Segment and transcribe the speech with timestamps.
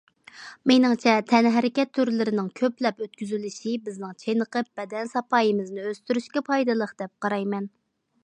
[0.69, 7.69] مېنىڭچە تەنھەرىكەت تۈرلىرىنىڭ كۆپلەپ ئۆتكۈزۈلۈشى بىزنىڭ چېنىقىپ، بەدەن ساپايىمىزنى ئۆستۈرۈشكە پايدىلىق دەپ قارايمەن.